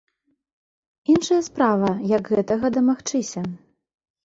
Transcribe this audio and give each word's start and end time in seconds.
Іншая 1.15 1.37
справа, 1.49 1.91
як 2.15 2.23
гэтага 2.33 2.67
дамагчыся. 2.81 3.47